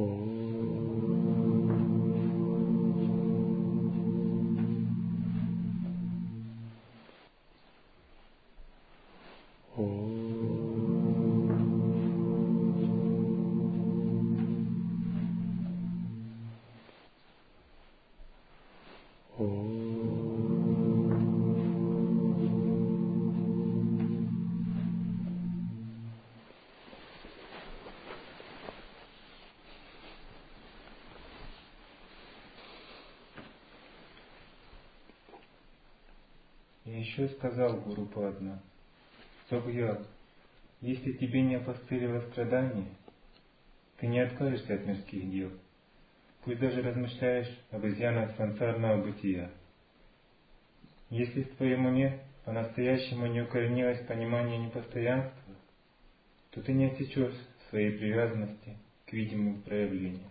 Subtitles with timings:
[0.00, 0.39] 哦。
[37.20, 38.62] Еще сказал Гуру Падма,
[39.48, 39.98] Согьял,
[40.80, 42.86] если тебе не опостылило страдание,
[43.98, 45.50] ты не откажешься от мирских дел,
[46.44, 49.50] пусть даже размышляешь об изъянах сансарного бытия.
[51.10, 55.54] Если в твоем уме по-настоящему не укоренилось понимание непостоянства,
[56.52, 57.34] то ты не отсечешь
[57.68, 58.76] своей привязанности
[59.06, 60.30] к видимым проявлениям.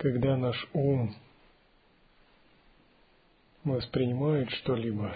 [0.00, 1.14] Когда наш ум
[3.64, 5.14] воспринимает что-либо,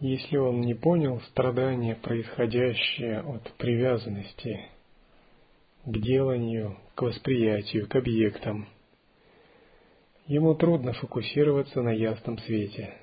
[0.00, 4.70] если он не понял страдания, происходящие от привязанности
[5.84, 8.66] к деланию, к восприятию, к объектам,
[10.26, 12.94] ему трудно фокусироваться на ясном свете.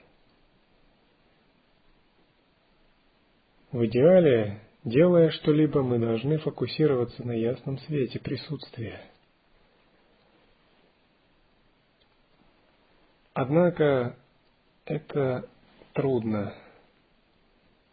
[3.71, 8.99] В идеале, делая что-либо, мы должны фокусироваться на ясном свете присутствия–
[13.33, 14.17] Однако
[14.85, 15.47] это
[15.93, 16.53] трудно,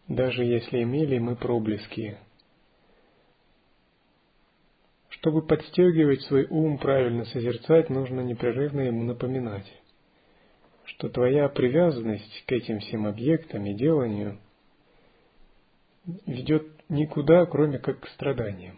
[0.09, 2.19] даже если имели мы проблески.
[5.11, 9.67] Чтобы подстегивать свой ум правильно созерцать, нужно непрерывно ему напоминать,
[10.85, 14.41] что твоя привязанность к этим всем объектам и деланию
[16.27, 18.77] ведет никуда, кроме как к страданиям.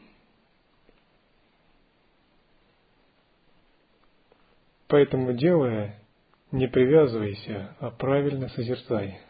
[4.88, 6.00] Поэтому, делая
[6.52, 9.20] не привязывайся, а правильно созерцай.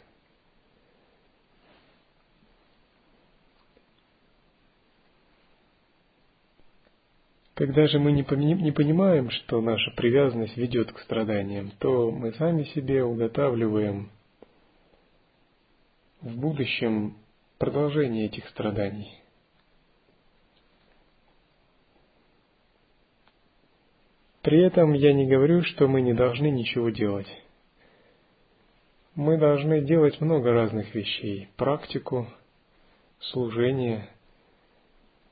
[7.54, 8.22] Когда же мы не
[8.72, 14.10] понимаем, что наша привязанность ведет к страданиям, то мы сами себе уготавливаем
[16.22, 17.19] в будущем
[17.58, 19.19] продолжение этих страданий.
[24.43, 27.28] При этом я не говорю, что мы не должны ничего делать.
[29.15, 31.49] Мы должны делать много разных вещей.
[31.56, 32.27] Практику,
[33.19, 34.09] служение.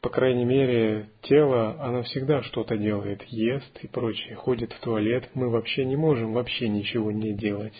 [0.02, 5.30] По крайней мере, тело, оно всегда что-то делает, ест и прочее, ходит в туалет.
[5.34, 7.74] Мы вообще не можем вообще ничего не делать.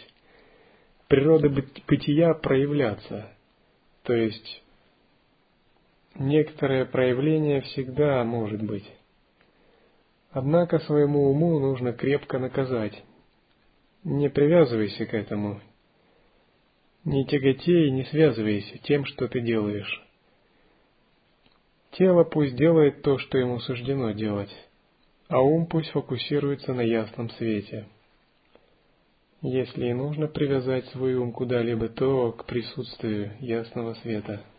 [1.08, 1.50] Природа
[1.86, 3.30] бытия проявляться.
[4.02, 4.62] То есть,
[6.14, 8.84] некоторое проявление всегда может быть.
[10.30, 13.02] Однако своему уму нужно крепко наказать.
[14.04, 15.60] Не привязывайся к этому.
[17.04, 20.04] Не тяготей, не связывайся тем, что ты делаешь.
[21.92, 24.54] Тело пусть делает то, что ему суждено делать,
[25.28, 27.86] а ум пусть фокусируется на ясном свете.
[29.40, 34.42] Если и нужно привязать свой ум куда-либо, то к присутствию ясного света–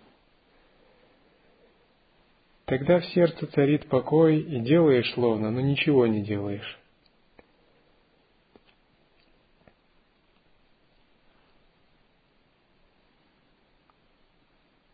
[2.69, 6.79] Тогда в сердце царит покой, и делаешь словно, но ничего не делаешь.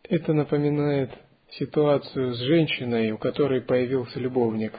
[0.04, 1.10] Это напоминает
[1.50, 4.72] ситуацию с женщиной, у которой появился любовник.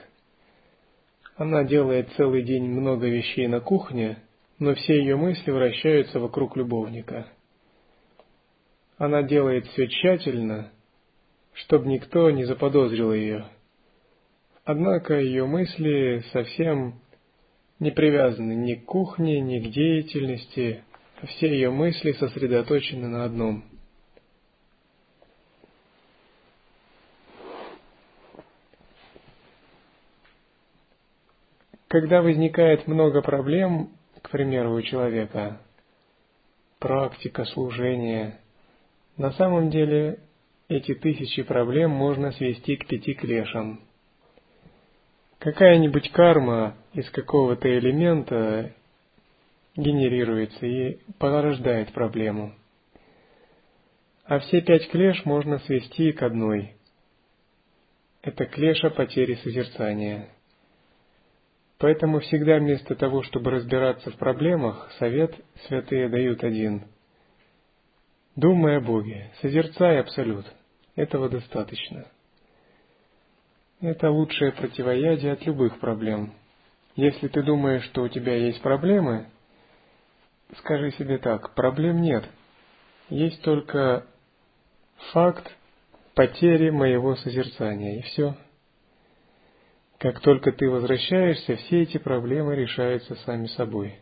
[1.36, 4.24] Она делает целый день много вещей на кухне,
[4.58, 7.28] но все ее мысли вращаются вокруг любовника.
[8.98, 10.72] Она делает все тщательно,
[11.58, 13.46] чтобы никто не заподозрил ее.
[14.64, 17.00] Однако ее мысли совсем
[17.80, 20.84] не привязаны ни к кухне, ни к деятельности,
[21.24, 23.64] все ее мысли сосредоточены на одном.
[31.88, 35.62] Когда возникает много проблем, к примеру, у человека,
[36.80, 38.40] практика служения,
[39.16, 40.20] на самом деле
[40.70, 43.80] эти тысячи проблем можно свести к пяти клешам.
[45.40, 48.74] Какая-нибудь карма из какого-то элемента
[49.76, 52.54] генерируется и порождает проблему.
[54.26, 56.74] А все пять клеш можно свести к одной.
[58.22, 60.28] Это клеша потери созерцания.
[61.78, 65.34] Поэтому всегда вместо того, чтобы разбираться в проблемах, совет
[65.68, 66.88] святые дают один.
[68.36, 70.46] Думай о Боге, созерцай Абсолют.
[70.98, 72.08] Этого достаточно.
[73.80, 76.34] Это лучшее противоядие от любых проблем.
[76.96, 79.28] Если ты думаешь, что у тебя есть проблемы,
[80.58, 82.28] скажи себе так, проблем нет.
[83.10, 84.08] Есть только
[85.12, 85.46] факт
[86.16, 88.36] потери моего созерцания, и все.
[90.00, 94.00] Как только ты возвращаешься, все эти проблемы решаются сами собой.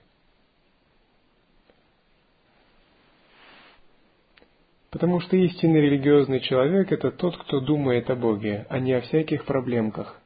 [4.95, 9.43] Потому что истинный религиозный человек– это тот, кто думает о Боге, а не о всяких
[9.43, 10.21] проблемках.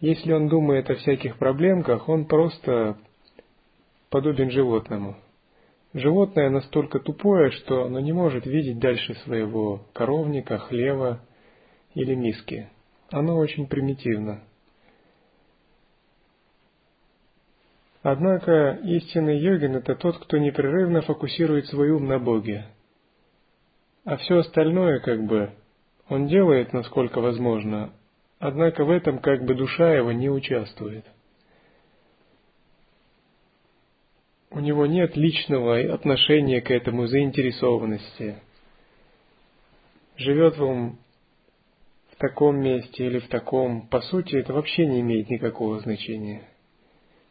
[0.00, 2.98] Если он думает о всяких проблемках, он просто
[4.10, 5.16] подобен животному.
[5.94, 11.20] Животное настолько тупое, что оно не может видеть дальше своего коровника, хлева
[11.94, 12.68] или миски.
[13.10, 14.42] Оно очень примитивно.
[18.02, 22.66] Однако истинный йогин– это тот, кто непрерывно фокусирует свой ум на Боге.
[24.04, 25.50] А все остальное, как бы,
[26.08, 27.92] он делает, насколько возможно,
[28.38, 31.04] однако в этом как бы душа его не участвует.
[34.50, 38.36] У него нет личного отношения к этому, заинтересованности.
[40.16, 40.98] Живет он
[42.10, 46.42] в таком месте или в таком, по сути, это вообще не имеет никакого значения.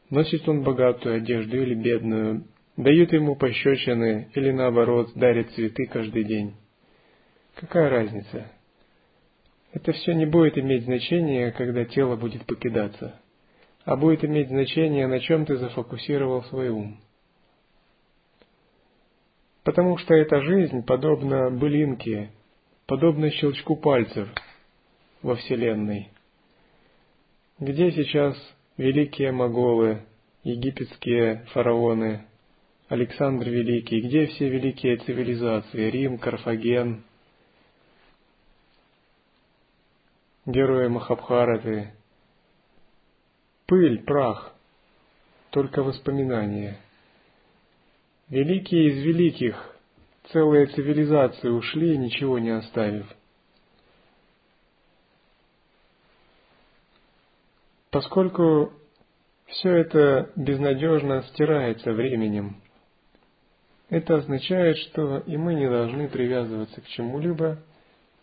[0.10, 2.46] Носит он богатую одежду или бедную,
[2.80, 6.56] дают ему пощечины или наоборот дарят цветы каждый день.
[7.56, 8.50] Какая разница?
[9.74, 13.20] Это все не будет иметь значения, когда тело будет покидаться,
[13.84, 16.98] а будет иметь значение, на чем ты зафокусировал свой ум.
[19.66, 22.32] Потому что эта жизнь подобна былинке,
[22.88, 24.30] подобна щелчку пальцев
[25.22, 26.12] во Вселенной.
[27.60, 28.38] Где сейчас
[28.78, 30.04] великие моголы,
[30.44, 32.26] египетские фараоны,
[32.90, 37.04] Александр Великий, где все великие цивилизации, Рим, Карфаген,
[40.48, 41.94] герои Махабхараты,
[43.68, 44.56] пыль, прах,
[45.52, 46.80] только воспоминания.
[48.28, 49.76] Великие из великих,
[50.32, 53.06] целые цивилизации ушли, ничего не оставив.
[57.92, 58.74] Поскольку
[59.46, 62.60] все это безнадежно стирается временем,
[63.90, 67.60] это означает, что и мы не должны привязываться к чему-либо,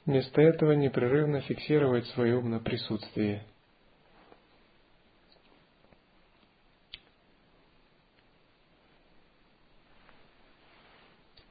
[0.05, 3.43] вместо этого непрерывно фиксировать свой ум на присутствии.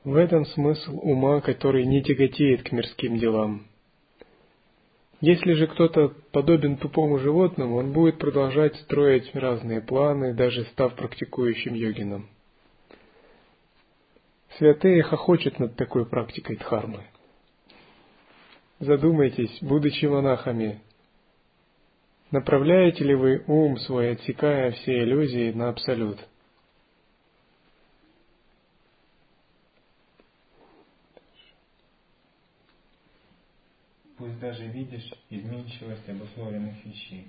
[0.04, 3.66] В этом смысл ума, который не тяготеет к мирским делам–
[5.22, 11.74] если же кто-то подобен тупому животному, он будет продолжать строить разные планы, даже став практикующим
[11.74, 12.30] йогином.
[14.58, 17.04] Святые хохочут над такой практикой дхармы.
[18.80, 20.82] Задумайтесь, будучи монахами,
[22.32, 26.20] направляете ли вы ум свой, отсекая все иллюзии на абсолют–
[34.26, 37.28] пусть даже видишь изменчивость обусловленных вещей.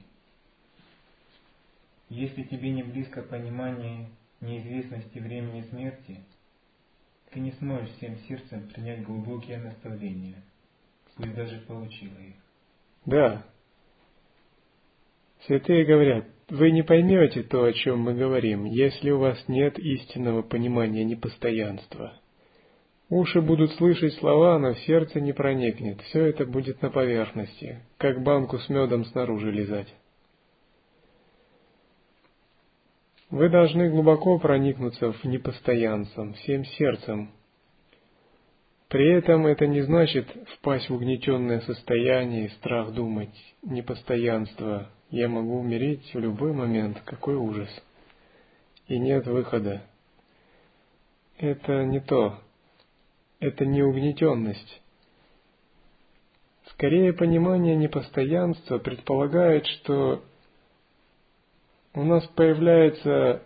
[2.08, 4.08] Если тебе не близко понимание
[4.40, 6.20] неизвестности времени смерти,
[7.36, 10.42] ты не сможешь всем сердцем принять глубокие наставления,
[11.16, 12.36] пусть даже получила их.
[13.04, 13.44] Да.
[15.44, 20.40] Святые говорят, вы не поймете то, о чем мы говорим, если у вас нет истинного
[20.40, 22.18] понимания непостоянства.
[23.10, 26.00] Уши будут слышать слова, но сердце не проникнет.
[26.04, 29.94] Все это будет на поверхности, как банку с медом снаружи лизать.
[33.30, 37.30] Вы должны глубоко проникнуться в непостоянцем, всем сердцем.
[38.88, 43.34] При этом это не значит впасть в угнетенное состояние и страх думать.
[43.62, 44.88] Непостоянство.
[45.10, 47.00] Я могу умереть в любой момент.
[47.04, 47.68] Какой ужас.
[48.86, 49.82] И нет выхода.
[51.38, 52.38] Это не то
[53.40, 54.82] это не угнетенность.
[56.70, 60.24] Скорее, понимание непостоянства предполагает, что
[61.96, 63.42] у нас появляется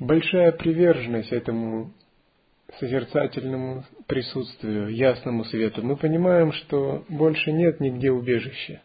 [0.00, 1.92] большая приверженность этому
[2.80, 5.82] созерцательному присутствию, ясному свету.
[5.82, 8.82] Мы понимаем, что больше нет нигде убежища.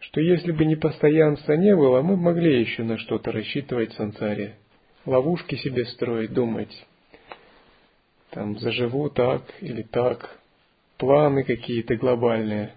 [0.00, 4.56] Что если бы непостоянства не было, мы могли еще на что-то рассчитывать в сансаре.
[5.06, 6.86] Ловушки себе строить, думать,
[8.30, 10.40] там заживу так или так,
[10.98, 12.72] планы какие-то глобальные.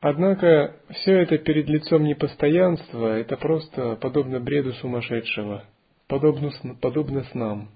[0.00, 5.64] Однако все это перед лицом непостоянства, это просто подобно бреду сумасшедшего,
[6.08, 7.68] подобно, подобно снам.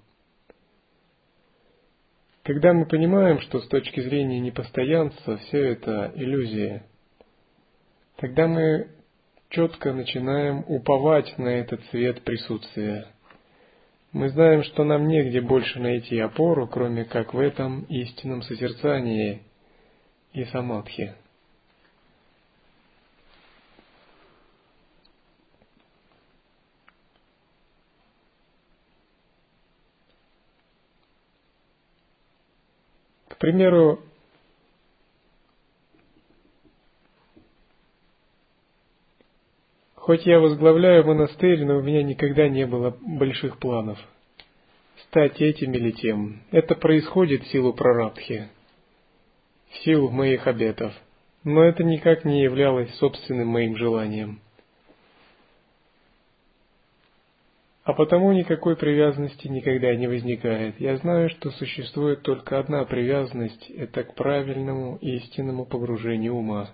[2.44, 6.84] Когда мы понимаем, что с точки зрения непостоянства все это иллюзия,
[8.16, 8.88] тогда мы
[9.50, 13.06] четко начинаем уповать на этот свет присутствия.
[14.12, 19.42] Мы знаем, что нам негде больше найти опору, кроме как в этом истинном созерцании
[20.32, 21.14] и самадхи.
[33.44, 34.00] Примеру,
[39.96, 43.98] хоть я возглавляю монастырь, но у меня никогда не было больших планов
[45.08, 46.40] стать этим или тем.
[46.52, 48.48] Это происходит в силу прарабдхи,
[49.68, 50.94] в силу моих обетов,
[51.42, 54.40] но это никак не являлось собственным моим желанием.
[57.84, 60.80] А потому никакой привязанности никогда не возникает.
[60.80, 66.70] Я знаю, что существует только одна привязанность– это к правильному и истинному погружению ума.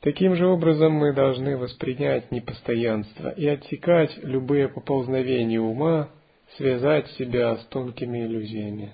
[0.00, 6.10] Таким же образом мы должны воспринять непостоянство и отсекать любые поползновения ума,
[6.56, 8.92] связать себя с тонкими иллюзиями.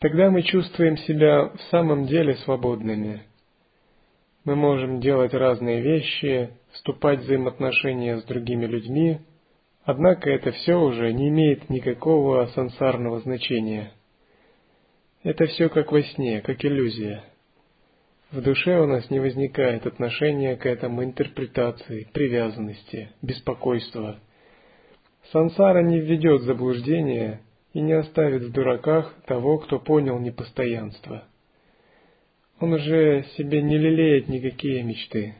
[0.00, 3.22] Тогда мы чувствуем себя в самом деле свободными.
[4.44, 9.18] Мы можем делать разные вещи, вступать в взаимоотношения с другими людьми,
[9.82, 13.92] однако это все уже не имеет никакого сансарного значения.
[15.24, 17.24] Это все как во сне, как иллюзия.
[18.30, 24.20] В душе у нас не возникает отношения к этому интерпретации, привязанности, беспокойства.
[25.32, 27.40] Сансара не введет заблуждение
[27.72, 31.24] и не оставит в дураках того, кто понял непостоянство.
[32.60, 35.34] Он уже себе не лелеет никакие мечты.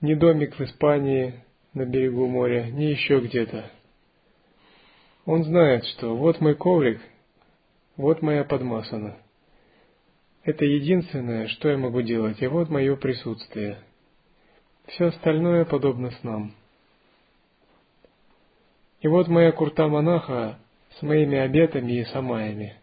[0.00, 3.70] Ни домик в Испании на берегу моря, ни еще где-то.
[5.26, 7.00] Он знает, что вот мой коврик,
[7.96, 9.18] вот моя подмасана.
[10.42, 13.78] Это единственное, что я могу делать, и вот мое присутствие.
[14.86, 16.54] Все остальное подобно снам.
[19.00, 20.58] И вот моя курта монаха
[20.98, 22.76] с моими обетами и самаями.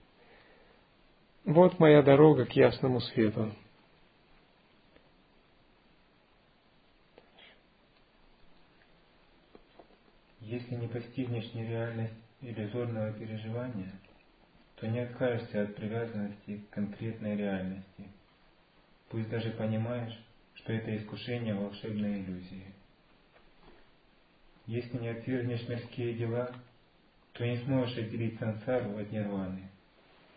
[1.45, 3.53] Вот моя дорога к ясному свету.
[10.41, 13.91] Если не постигнешь нереальность иллюзорного переживания,
[14.77, 18.05] то не откажешься от привязанности к конкретной реальности,
[19.09, 20.17] пусть даже понимаешь,
[20.55, 22.73] что это искушение волшебной иллюзии.
[24.67, 26.53] Если не отвергнешь мирские дела,
[27.31, 29.69] то не сможешь отделить сансару от нирваны,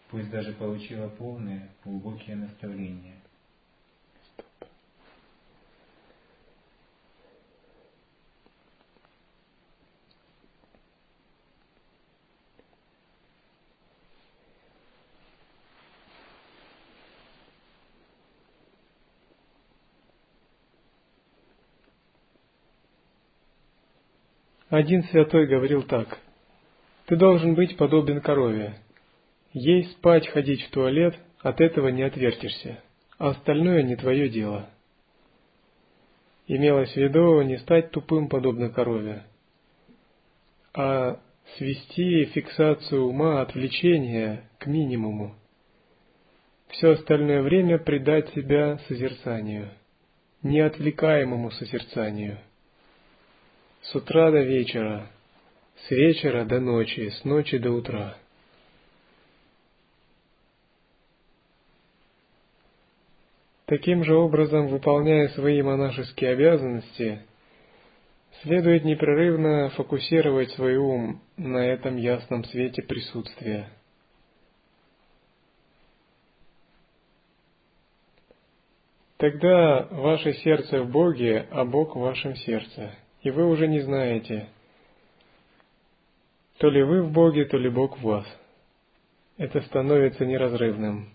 [0.08, 3.19] пусть даже получила полные, глубокие наставления.
[24.70, 26.20] Один святой говорил так.
[27.06, 28.76] Ты должен быть подобен корове.
[29.52, 32.80] Есть, спать, ходить в туалет, от этого не отвертишься,
[33.18, 34.70] а остальное не твое дело.
[36.46, 39.24] Имелось в виду не стать тупым, подобно корове,
[40.72, 41.18] а
[41.56, 45.34] свести фиксацию ума отвлечения к минимуму.
[46.68, 49.70] Все остальное время предать себя созерцанию,
[50.44, 52.38] неотвлекаемому созерцанию–
[53.82, 55.10] с утра до вечера,
[55.86, 58.16] с вечера до ночи, с ночи до утра.
[63.66, 67.22] Таким же образом, выполняя свои монашеские обязанности,
[68.42, 73.70] следует непрерывно фокусировать свой ум на этом ясном свете присутствия.
[79.18, 84.48] Тогда ваше сердце в Боге, а Бог в вашем сердце– и вы уже не знаете,
[86.58, 88.26] то ли вы в Боге, то ли Бог в вас.
[89.36, 91.10] Это становится неразрывным.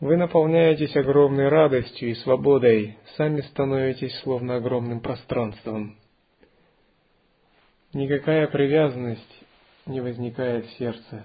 [0.00, 5.96] Вы наполняетесь огромной радостью и свободой, сами становитесь словно огромным пространством.
[7.92, 9.44] Никакая привязанность
[9.86, 11.24] не возникает в сердце.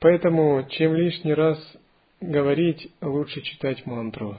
[0.00, 1.58] Поэтому, чем лишний раз
[2.30, 4.38] говорить, лучше читать мантру.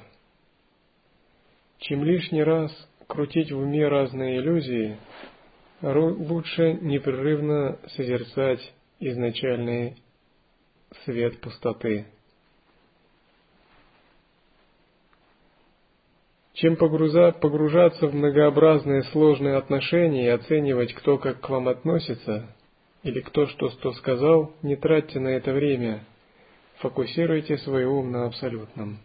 [1.80, 2.72] Чем лишний раз
[3.08, 4.98] крутить в уме разные иллюзии,
[5.82, 9.98] лучше непрерывно созерцать изначальный
[11.04, 12.06] свет пустоты.
[16.54, 22.48] Чем погружаться в многообразные сложные отношения и оценивать, кто как к вам относится,
[23.04, 26.06] или кто что что сказал, не тратьте на это время.
[26.80, 29.00] Фокусируйте свой ум на абсолютном.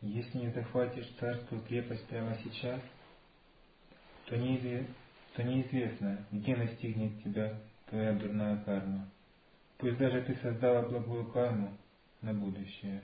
[0.00, 2.80] Если не захватишь царскую крепость прямо сейчас,
[4.26, 4.86] то, неизве...
[5.34, 9.08] то неизвестно, где настигнет тебя твоя дурная карма.
[9.78, 11.76] Пусть даже ты создала благую карму
[12.20, 13.02] на будущее.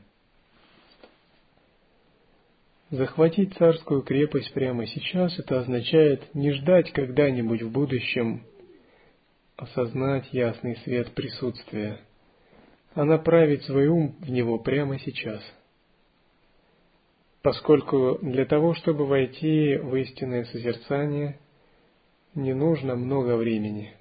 [2.90, 8.42] Захватить царскую крепость прямо сейчас– это означает не ждать когда-нибудь в будущем
[9.56, 12.00] осознать ясный свет присутствия,
[12.94, 15.42] а направить свой ум в него прямо сейчас–
[17.42, 21.38] поскольку для того, чтобы войти в истинное созерцание,
[22.34, 23.94] не нужно много времени.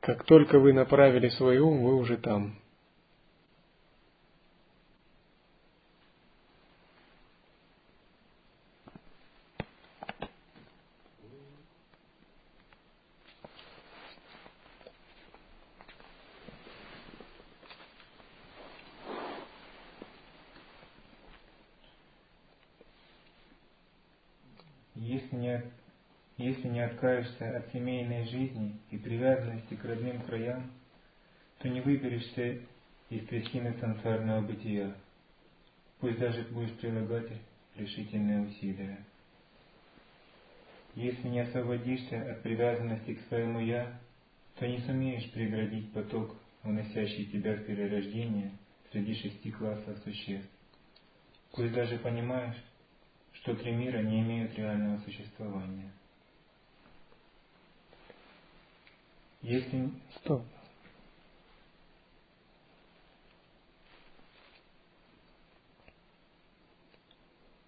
[0.00, 2.58] Как только вы направили свой ум, вы уже там–
[24.94, 25.36] Если
[26.68, 30.70] не откажешься от семейной жизни и привязанности к родным краям,
[31.58, 32.60] то не выберешься
[33.10, 34.94] из трясины сансарного бытия,
[36.00, 37.30] пусть даже будешь прилагать
[37.76, 38.98] решительные усилия.
[40.94, 43.98] Если не освободишься от привязанности к своему «я»,
[44.56, 48.52] то не сумеешь преградить поток, уносящий тебя в перерождение
[48.92, 50.48] среди шести классов существ.
[51.52, 52.56] Пусть даже понимаешь,
[53.44, 55.92] что три мира не имеют реального существования.
[59.42, 59.90] Если...
[60.16, 60.42] Стоп.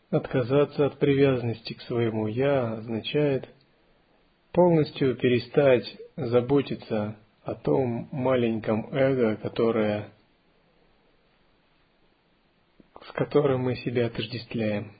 [0.08, 3.46] Отказаться от привязанности к своему «я» означает
[4.52, 5.84] полностью перестать
[6.16, 10.10] заботиться о том маленьком эго, которое,
[13.04, 14.96] с которым мы себя отождествляем.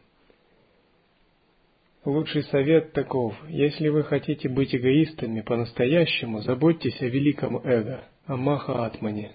[2.07, 3.35] Лучший совет таков.
[3.49, 9.33] Если вы хотите быть эгоистами по-настоящему, заботьтесь о великом эго, о Маха-Атмане.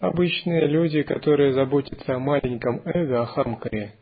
[0.00, 3.94] Обычные люди, которые заботятся о маленьком эго, о хамкаре,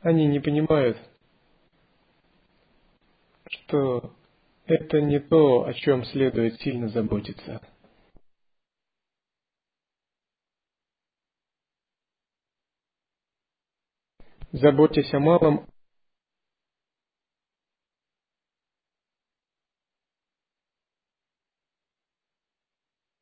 [0.00, 0.96] они не понимают,
[3.50, 4.14] что
[4.64, 7.60] это не то, о чем следует сильно заботиться–
[14.52, 15.66] Заботьтесь о малом,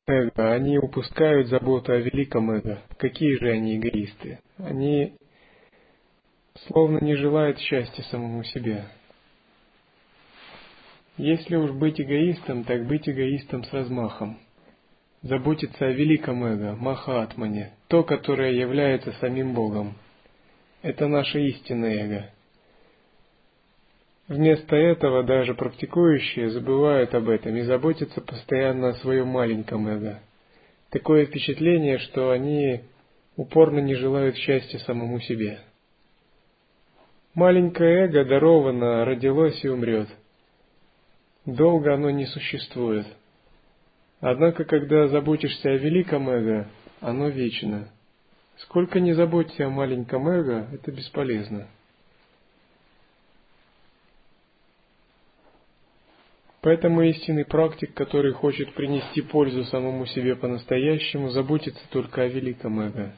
[0.07, 2.81] эго, они упускают заботу о великом эго.
[2.97, 4.39] Какие же они эгоисты?
[4.57, 5.17] Они
[6.67, 8.85] словно не желают счастья самому себе.
[11.17, 14.39] Если уж быть эгоистом, так быть эгоистом с размахом.
[15.21, 19.95] Заботиться о великом эго, Махатмане, то, которое является самим Богом.
[20.81, 22.29] Это наше истинное эго.
[24.29, 30.21] Вместо этого даже практикующие забывают об этом и заботятся постоянно о своем маленьком эго.
[30.89, 32.81] Такое впечатление, что они
[33.35, 35.59] упорно не желают счастья самому себе.
[37.33, 40.07] Маленькое эго даровано, родилось и умрет.
[41.45, 43.05] Долго оно не существует.
[44.21, 46.69] Однако, когда заботишься о великом эго,
[47.01, 47.89] оно вечно–
[48.63, 51.67] Сколько не заботься о маленьком эго, это бесполезно.
[56.61, 63.15] Поэтому истинный практик, который хочет принести пользу самому себе по-настоящему, заботится только о великом эго.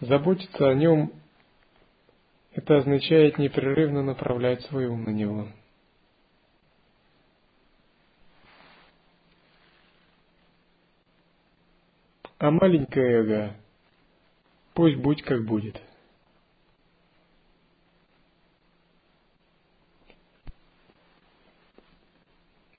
[0.00, 1.12] Заботиться о нем–
[2.52, 5.48] это означает непрерывно направлять свой ум на него.
[12.38, 13.56] А маленькое эго
[14.74, 15.80] пусть будь как будет.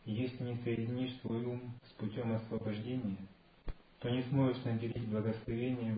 [0.05, 3.17] Если не соединишь свой ум с путем освобождения,
[3.99, 5.97] то не сможешь наделить благословением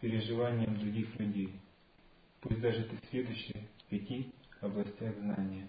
[0.00, 1.52] переживаниям других людей,
[2.40, 5.66] пусть даже ты следующий в пяти областях знания.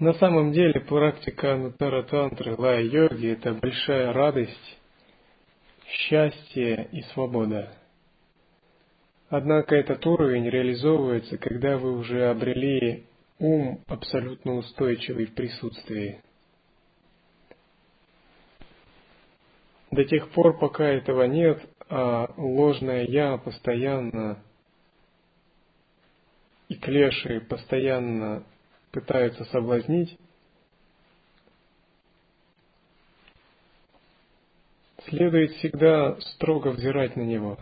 [0.00, 4.78] На самом деле практика Анутара Тантры Лая Йоги– это большая радость,
[5.86, 7.76] счастье и свобода.
[9.28, 13.04] Однако этот уровень реализовывается, когда вы уже обрели
[13.38, 16.22] ум абсолютно устойчивый в присутствии.
[19.90, 24.42] До тех пор, пока этого нет, а ложное «я» постоянно
[26.68, 28.44] и клеши постоянно
[28.90, 30.18] пытаются соблазнить,
[35.08, 37.58] следует всегда строго взирать на него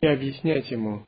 [0.00, 1.04] и объяснять ему,